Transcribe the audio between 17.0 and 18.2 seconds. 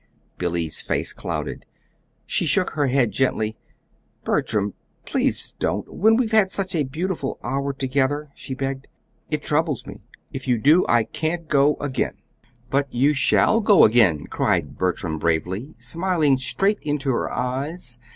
her eyes.